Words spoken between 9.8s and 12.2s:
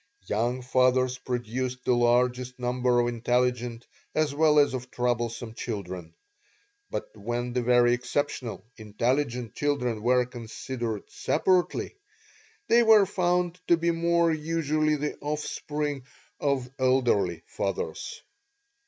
were considered separately,